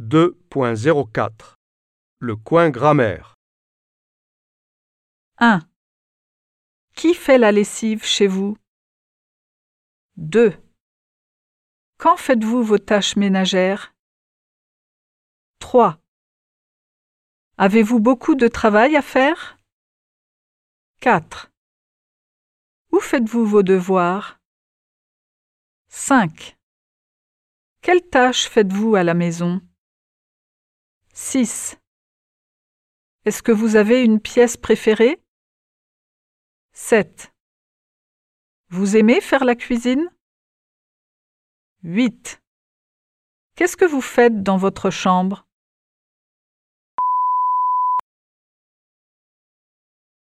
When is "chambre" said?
44.90-45.46